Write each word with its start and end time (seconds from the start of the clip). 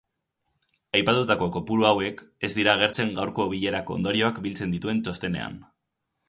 Aipatutako 0.99 1.49
kopuru 1.57 1.85
hauek 1.89 2.23
ez 2.49 2.51
dira 2.61 2.73
agertzen 2.79 3.13
gaurko 3.19 3.45
bilerako 3.53 3.99
ondorioak 3.99 4.41
biltzen 4.47 4.75
dituen 4.79 5.05
txostenean. 5.09 5.63